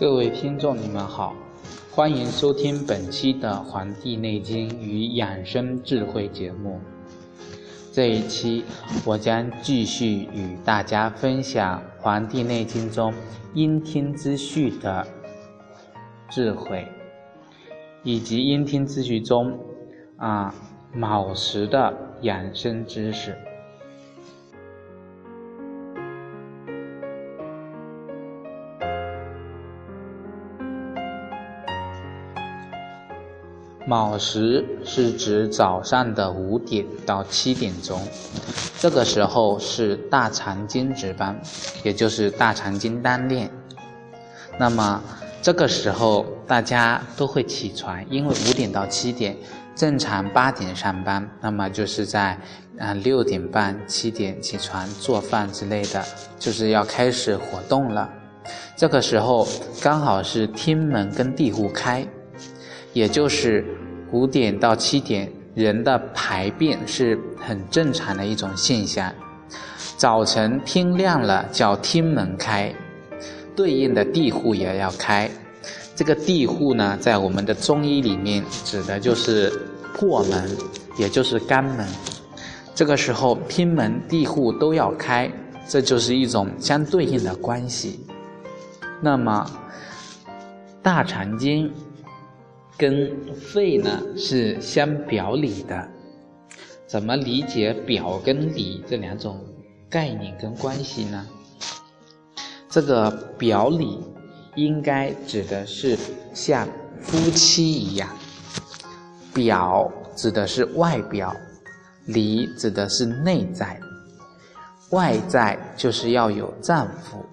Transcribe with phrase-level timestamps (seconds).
[0.00, 1.36] 各位听众，你们好，
[1.90, 6.80] 欢迎收听本期的《黄帝内经与养生智慧》节目。
[7.92, 8.64] 这一期，
[9.04, 13.12] 我将继续与大家分享《黄帝内经》中
[13.52, 15.06] 阴听之序的
[16.30, 16.88] 智慧，
[18.02, 19.52] 以及阴听之序中
[20.16, 20.54] 啊
[20.94, 23.36] 卯时的养生知识。
[33.90, 38.00] 卯时是指早上的五点到七点钟，
[38.78, 41.36] 这个时候是大肠经值班，
[41.82, 43.50] 也就是大肠经当练。
[44.56, 45.02] 那么
[45.42, 49.36] 这个时候大家都会起床，因为五点到七点
[49.74, 52.38] 正常八点上班，那么就是在
[52.78, 56.00] 啊六点半七点起床做饭之类的，
[56.38, 58.08] 就是要开始活动了。
[58.76, 59.44] 这个时候
[59.82, 62.06] 刚好是天门跟地户开。
[62.92, 63.64] 也就是
[64.10, 69.12] 五点到七点，人的排便是很正常的一种现象。
[69.96, 72.74] 早晨天亮了，叫天门开，
[73.54, 75.30] 对应的地户也要开。
[75.94, 79.52] 这个地户呢，在我们的中医里面指的就是
[79.94, 80.50] 破门，
[80.98, 81.86] 也就是肝门。
[82.74, 85.30] 这个时候天门、地户都要开，
[85.68, 88.00] 这就是一种相对应的关系。
[89.00, 89.48] 那么
[90.82, 91.72] 大肠经。
[92.80, 95.86] 跟肺呢是相表里的，
[96.86, 99.38] 怎么理解表跟里这两种
[99.90, 101.26] 概念跟关系呢？
[102.70, 103.98] 这个表里
[104.54, 105.98] 应该指的是
[106.32, 106.66] 像
[107.02, 108.08] 夫妻一样，
[109.34, 111.36] 表指的是外表，
[112.06, 113.78] 里指的是内在。
[114.92, 117.26] 外在就是要有丈夫，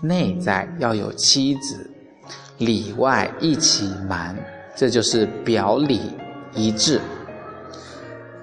[0.00, 1.90] 内在要有妻子，
[2.56, 4.34] 里外一起忙。
[4.80, 6.00] 这就是表里
[6.54, 6.98] 一致。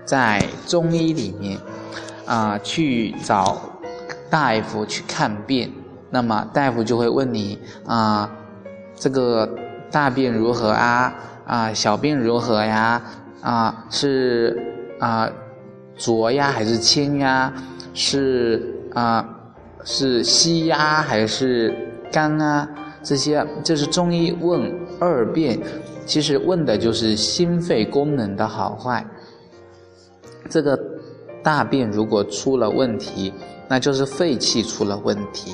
[0.06, 1.60] 在中医里面，
[2.28, 3.60] 啊，去找
[4.30, 5.74] 大夫去看病，
[6.12, 8.30] 那么大夫就会问你啊，
[8.96, 9.50] 这个
[9.90, 11.12] 大便如何啊？
[11.48, 13.02] 啊，小便如何呀？
[13.42, 14.64] 啊，是
[15.00, 15.28] 啊
[15.96, 17.52] 浊呀还是清呀？
[17.96, 19.28] 是啊
[19.84, 21.74] 是稀呀还是
[22.12, 22.70] 干啊？
[23.02, 25.60] 这些就是中医问二便。
[26.08, 29.06] 其实问的就是心肺功能的好坏。
[30.50, 30.80] 这个
[31.44, 33.34] 大便如果出了问题，
[33.68, 35.54] 那就是肺气出了问题。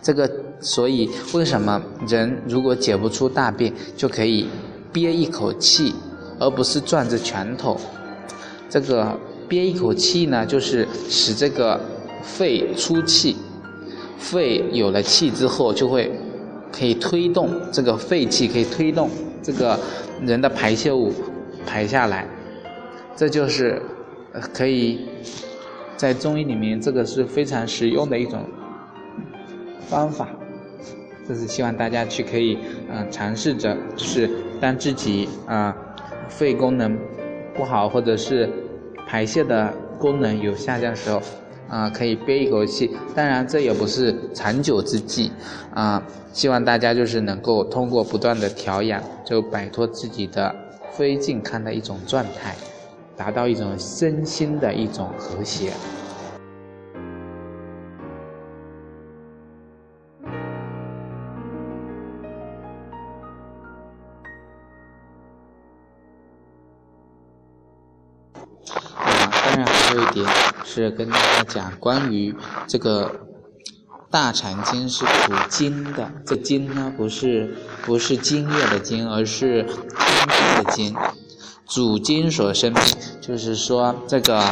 [0.00, 0.30] 这个
[0.60, 4.48] 所以为什么人如果解不出大便，就可以
[4.92, 5.92] 憋一口气，
[6.38, 7.76] 而不是攥着拳头？
[8.68, 9.18] 这个
[9.48, 11.78] 憋一口气呢，就是使这个
[12.22, 13.36] 肺出气，
[14.16, 16.10] 肺有了气之后，就会
[16.72, 19.10] 可以推动这个肺气，可以推动。
[19.42, 19.78] 这个
[20.22, 21.12] 人的排泄物
[21.66, 22.26] 排下来，
[23.16, 23.80] 这就是
[24.52, 25.08] 可以
[25.96, 28.44] 在中医里面，这个是非常实用的一种
[29.88, 30.28] 方法。
[31.28, 32.58] 这是希望大家去可以
[32.90, 34.28] 嗯尝试着，就是
[34.60, 35.76] 当自己啊
[36.28, 36.98] 肺功能
[37.54, 38.48] 不好或者是
[39.06, 41.22] 排泄的功能有下降的时候。
[41.70, 45.30] 啊，可以憋一口气，当然这也不是长久之计，
[45.72, 50.54] 啊，希望大家就是能够通过不断的调养，就摆脱自己的
[50.90, 52.56] 非健康的一种状态，
[53.16, 55.72] 达到一种身心的一种和谐。
[69.60, 70.26] 然还有一点
[70.64, 72.34] 是跟大家讲关于
[72.66, 73.20] 这个
[74.10, 80.96] 大肠经是主津的，这津呢不是不是津液的津，而是津的津，
[81.66, 82.74] 主津所生，
[83.20, 84.42] 就是说这个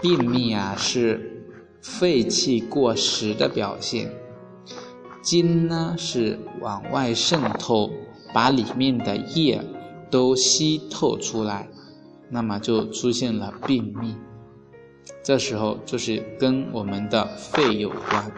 [0.00, 1.44] 便秘啊是
[1.80, 4.10] 肺气过实的表现，
[5.22, 7.90] 津呢是往外渗透，
[8.32, 9.62] 把里面的液
[10.10, 11.68] 都吸透出来。
[12.34, 14.16] 那么就出现了便秘，
[15.22, 18.32] 这时候就是跟我们的肺有关。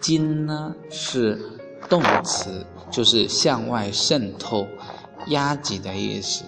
[0.00, 1.38] 经呢是
[1.86, 4.66] 动词，就是向外渗透、
[5.26, 6.46] 压挤的意思。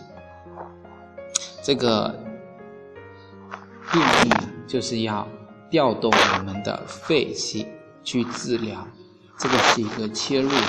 [1.62, 2.18] 这个
[3.92, 4.30] 病秘
[4.66, 5.28] 就是要
[5.70, 7.66] 调动我们的肺气
[8.02, 8.88] 去治疗，
[9.38, 10.64] 这个是一个切入点。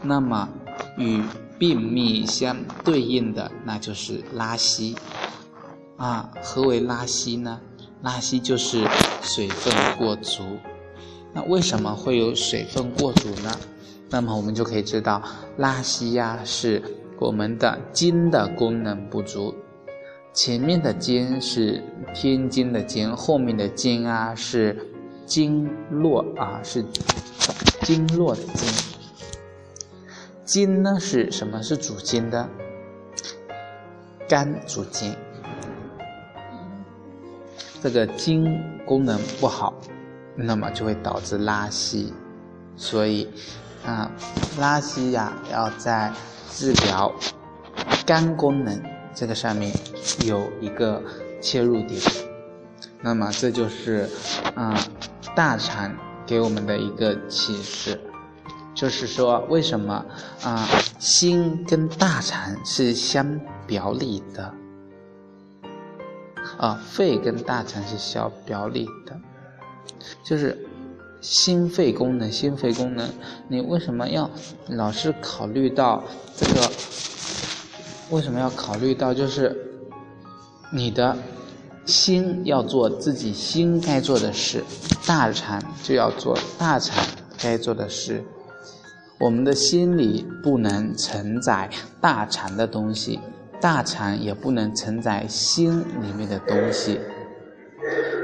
[0.00, 0.48] 那么
[0.96, 1.20] 与
[1.58, 4.94] 便秘相对应的那就是拉稀，
[5.96, 7.60] 啊，何为拉稀呢？
[8.02, 8.86] 拉稀就是
[9.22, 10.42] 水分过足。
[11.32, 13.50] 那为什么会有水分过足呢？
[14.10, 15.22] 那么我们就可以知道，
[15.56, 16.82] 拉稀呀是
[17.18, 19.54] 我们的筋的功能不足。
[20.32, 21.82] 前面的筋是
[22.14, 24.76] 天经的筋，后面的筋啊是
[25.24, 26.84] 经络啊是
[27.82, 28.95] 经络的经。
[30.46, 31.62] 筋呢是什么？
[31.62, 32.48] 是主筋的，
[34.26, 35.14] 肝主筋。
[37.82, 39.74] 这个筋功能不好，
[40.34, 42.14] 那么就会导致拉稀。
[42.76, 43.28] 所以。
[43.84, 44.10] 啊，
[44.58, 46.12] 拉稀呀，要在
[46.50, 47.14] 治疗
[48.04, 48.82] 肝功能
[49.14, 49.72] 这个上面
[50.24, 51.00] 有一个
[51.40, 52.00] 切入点。
[53.00, 54.10] 那么这就是
[54.56, 54.76] 啊
[55.36, 55.94] 大肠
[56.26, 58.00] 给我们的一个启示，
[58.76, 60.06] 就是说为什么
[60.44, 60.68] 啊
[61.00, 64.54] 心跟大肠是相表里的，
[66.58, 69.18] 啊肺跟大肠是相表里的，
[70.22, 70.56] 就是。
[71.22, 73.08] 心肺功能，心肺功能，
[73.48, 74.30] 你为什么要
[74.68, 76.04] 老是考虑到
[76.36, 76.70] 这个？
[78.10, 79.56] 为什么要考虑到就是
[80.70, 81.16] 你的
[81.84, 84.62] 心要做自己心该做的事，
[85.04, 87.04] 大肠就要做大肠
[87.42, 88.22] 该做的事。
[89.18, 91.70] 我们的心里不能承载
[92.00, 93.18] 大肠的东西，
[93.60, 97.00] 大肠也不能承载心里面的东西，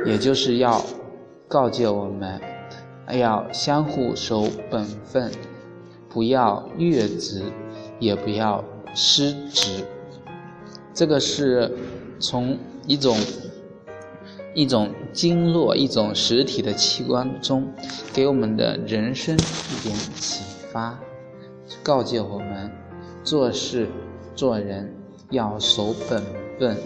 [0.04, 0.84] 也就是要
[1.48, 2.40] 告诫我们。
[3.10, 5.30] 要相互守本分，
[6.08, 7.42] 不要越职，
[7.98, 9.84] 也不要失职。
[10.94, 11.76] 这个是
[12.18, 12.56] 从
[12.86, 13.18] 一种
[14.54, 17.70] 一种经络、一种实体的器官中
[18.14, 20.98] 给我们的人生一点启发，
[21.82, 22.70] 告诫我们
[23.22, 23.88] 做事
[24.34, 24.92] 做人
[25.30, 26.22] 要守本
[26.58, 26.76] 分。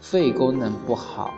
[0.00, 1.30] 肺功能不好，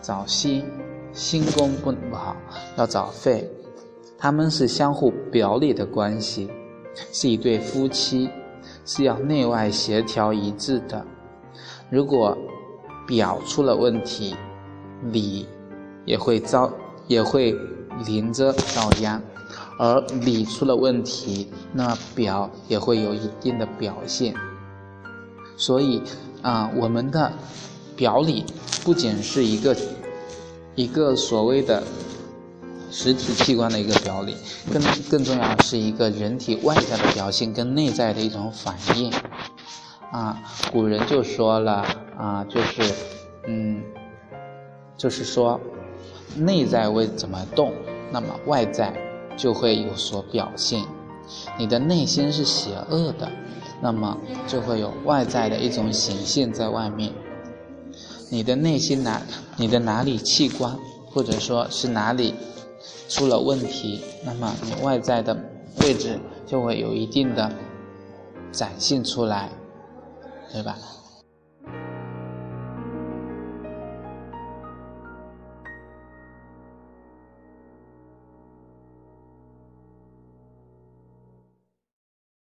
[0.00, 0.64] 找心。
[1.12, 2.34] 心功不不好，
[2.78, 3.46] 要找肺，
[4.16, 6.50] 他们是相互表里的关系，
[7.12, 8.30] 是一对夫妻，
[8.86, 11.04] 是要内外协调一致的。
[11.90, 12.34] 如果
[13.06, 14.34] 表出了问题，
[15.02, 15.46] 里
[16.06, 16.72] 也会遭
[17.08, 17.54] 也会
[18.06, 19.20] 连着遭殃；
[19.78, 24.34] 而里出了问题，那表也会有一定的表现。
[25.56, 26.02] 所以
[26.42, 27.32] 啊，我们的
[27.96, 28.44] 表里
[28.84, 29.76] 不仅是一个。
[30.74, 31.82] 一个所谓的
[32.90, 34.34] 实体器官的一个表里，
[34.72, 39.12] 更更重要的是一个人体外在的表现跟内在的一种反应。
[40.10, 40.42] 啊，
[40.72, 41.84] 古人就说了
[42.16, 42.94] 啊，就是
[43.46, 43.82] 嗯，
[44.96, 45.60] 就是说
[46.36, 47.74] 内在为怎么动，
[48.10, 48.94] 那么外在
[49.36, 50.84] 就会有所表现。
[51.58, 53.30] 你的内心是邪恶的，
[53.80, 57.12] 那么就会有外在的一种显现在外面。
[58.30, 59.22] 你的内心哪，
[59.56, 60.76] 你的哪里器官，
[61.10, 62.34] 或者说是哪里
[63.08, 65.36] 出了问题，那么你外在的
[65.82, 67.50] 位置就会有一定的
[68.50, 69.50] 展现出来，
[70.52, 70.76] 对吧？